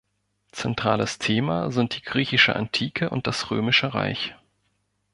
[0.51, 4.33] Zentrales Thema sind die griechische Antike und das römische Reich.